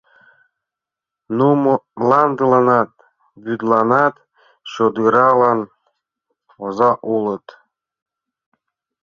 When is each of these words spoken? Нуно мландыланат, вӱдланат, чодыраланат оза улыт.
Нуно 1.37 1.71
мландыланат, 1.99 2.91
вӱдланат, 3.43 4.15
чодыраланат 4.71 5.69
оза 6.65 6.91
улыт. 7.15 7.45